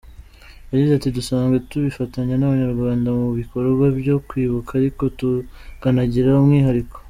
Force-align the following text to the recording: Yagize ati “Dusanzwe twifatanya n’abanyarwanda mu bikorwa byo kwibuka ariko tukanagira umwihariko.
Yagize 0.71 0.91
ati 0.95 1.09
“Dusanzwe 1.17 1.55
twifatanya 1.69 2.35
n’abanyarwanda 2.37 3.09
mu 3.19 3.27
bikorwa 3.39 3.85
byo 3.99 4.15
kwibuka 4.27 4.71
ariko 4.79 5.03
tukanagira 5.19 6.29
umwihariko. 6.41 6.97